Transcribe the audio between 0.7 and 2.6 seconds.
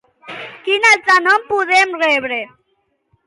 altre nom poden rebre?